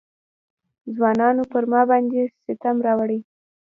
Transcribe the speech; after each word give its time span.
ځوانانو 0.95 1.43
پر 1.51 1.63
ما 1.71 1.81
باندې 1.89 2.19
ستم 2.43 2.75
راوړی. 2.85 3.19